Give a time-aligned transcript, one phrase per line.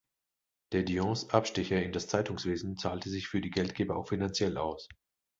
[0.73, 4.87] De Dions Abstecher in das Zeitungswesen zahlte sich für die Geldgeber auch finanziell aus.